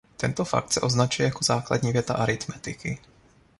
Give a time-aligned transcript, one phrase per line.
[0.17, 2.99] Tento fakt se označuje jako základní věta aritmetiky.